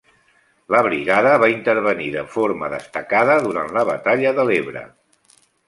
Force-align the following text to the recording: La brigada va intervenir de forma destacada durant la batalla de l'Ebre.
La 0.75 0.79
brigada 0.87 1.33
va 1.43 1.49
intervenir 1.55 2.09
de 2.17 2.25
forma 2.37 2.71
destacada 2.75 3.37
durant 3.47 3.73
la 3.79 3.87
batalla 3.93 4.35
de 4.41 4.51
l'Ebre. 4.51 4.87